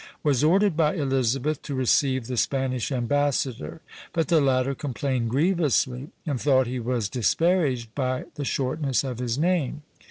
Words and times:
was 0.23 0.43
ordered 0.43 0.75
by 0.75 0.95
Elizabeth 0.95 1.61
to 1.61 1.75
receive 1.75 2.25
the 2.25 2.35
Spanish 2.35 2.91
ambassador; 2.91 3.81
but 4.13 4.29
the 4.29 4.41
latter 4.41 4.73
complained 4.73 5.29
grievously, 5.29 6.09
and 6.25 6.41
thought 6.41 6.65
he 6.65 6.79
was 6.79 7.07
disparaged 7.07 7.93
by 7.93 8.23
the 8.33 8.43
shortness 8.43 9.03
of 9.03 9.19
his 9.19 9.37
name. 9.37 9.83